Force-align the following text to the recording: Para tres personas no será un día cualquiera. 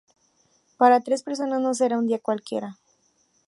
Para 0.77 1.01
tres 1.05 1.21
personas 1.21 1.61
no 1.61 1.75
será 1.75 1.99
un 1.99 2.07
día 2.07 2.17
cualquiera. 2.17 2.75